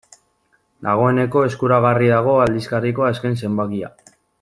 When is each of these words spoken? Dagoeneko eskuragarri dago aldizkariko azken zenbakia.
Dagoeneko 0.87 1.43
eskuragarri 1.49 2.11
dago 2.15 2.35
aldizkariko 2.49 3.09
azken 3.13 3.41
zenbakia. 3.45 3.97